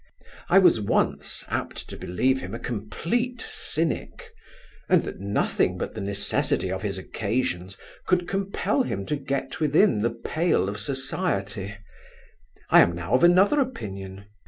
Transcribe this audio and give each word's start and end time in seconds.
I 0.49 0.57
was 0.57 0.81
once 0.81 1.45
apt 1.47 1.87
to 1.89 1.95
believe 1.95 2.41
him 2.41 2.55
a 2.55 2.59
complete 2.59 3.39
Cynic; 3.39 4.31
and 4.89 5.03
that 5.03 5.19
nothing 5.19 5.77
but 5.77 5.93
the 5.93 6.01
necessity 6.01 6.71
of 6.71 6.81
his 6.81 6.97
occasions 6.97 7.77
could 8.07 8.27
compel 8.27 8.81
him 8.81 9.05
to 9.05 9.15
get 9.15 9.59
within 9.59 10.01
the 10.01 10.09
pale 10.09 10.67
of 10.69 10.79
society 10.79 11.75
I 12.71 12.79
am 12.79 12.95
now 12.95 13.13
of 13.13 13.23
another 13.23 13.59
opinion. 13.59 14.25